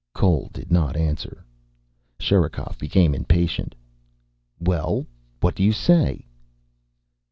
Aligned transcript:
Cole 0.15 0.49
did 0.51 0.71
not 0.71 0.97
answer. 0.97 1.45
Sherikov 2.19 2.79
became 2.79 3.13
impatient. 3.13 3.75
"Well? 4.59 5.05
What 5.41 5.53
do 5.53 5.61
you 5.61 5.73
say?" 5.73 6.25